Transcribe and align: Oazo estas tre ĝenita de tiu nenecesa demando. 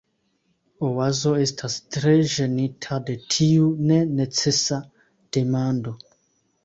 Oazo 0.87 1.33
estas 1.41 1.75
tre 1.97 2.13
ĝenita 2.35 2.99
de 3.09 3.17
tiu 3.35 3.69
nenecesa 3.93 4.81
demando. 5.39 5.95